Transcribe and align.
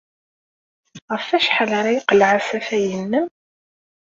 Ɣef 1.13 1.27
wacḥal 1.31 1.71
ara 1.79 1.95
yeqleɛ 1.95 2.31
usafag-nwen? 2.39 3.27